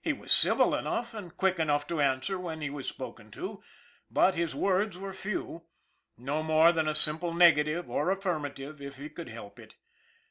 He 0.00 0.14
was 0.14 0.32
civil 0.32 0.74
enough 0.74 1.12
and 1.12 1.36
quick 1.36 1.58
enough 1.58 1.86
to 1.88 2.00
answer 2.00 2.38
when 2.38 2.62
he 2.62 2.70
was 2.70 2.88
spoken 2.88 3.30
to, 3.32 3.62
but 4.10 4.34
his 4.34 4.54
words 4.54 4.96
were 4.96 5.12
few 5.12 5.66
no 6.16 6.42
more 6.42 6.72
than 6.72 6.88
a 6.88 6.94
simple 6.94 7.34
negative 7.34 7.90
or 7.90 8.10
affirmative 8.10 8.80
if 8.80 8.96
he 8.96 9.10
could 9.10 9.28
help 9.28 9.58
it. 9.58 9.74